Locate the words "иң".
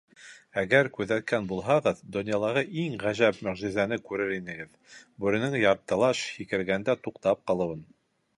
2.85-2.95